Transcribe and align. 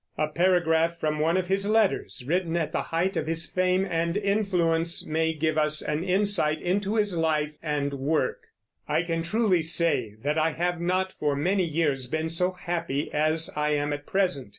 A 0.17 0.27
paragraph 0.29 0.99
from 0.99 1.19
one 1.19 1.37
of 1.37 1.45
his 1.47 1.69
letters, 1.69 2.23
written 2.25 2.57
at 2.57 2.71
the 2.71 2.81
height 2.81 3.15
of 3.15 3.27
his 3.27 3.45
fame 3.45 3.85
and 3.87 4.17
influence, 4.17 5.05
may 5.05 5.31
give 5.31 5.59
us 5.59 5.83
an 5.83 6.03
insight 6.03 6.59
into 6.59 6.95
his 6.95 7.15
life 7.15 7.51
and 7.61 7.93
work: 7.93 8.39
I 8.87 9.03
can 9.03 9.21
truly 9.21 9.61
say 9.61 10.15
that 10.23 10.39
I 10.39 10.53
have 10.53 10.81
not, 10.81 11.13
for 11.19 11.35
many 11.35 11.65
years, 11.65 12.07
been 12.07 12.29
so 12.29 12.53
happy 12.53 13.13
as 13.13 13.51
I 13.55 13.73
am 13.75 13.93
at 13.93 14.07
present.... 14.07 14.49